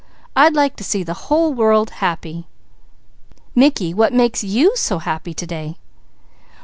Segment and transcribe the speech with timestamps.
[0.35, 2.47] I'd like to see the whole world happy."
[3.53, 5.77] "Mickey, what makes you so happy to day?"